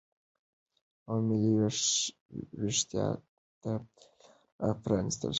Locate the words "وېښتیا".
2.61-3.07